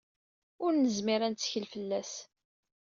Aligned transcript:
Ur 0.63 0.71
nezmir 0.75 1.21
ad 1.23 1.31
nettkel 1.33 1.65
fell-as. 1.73 2.13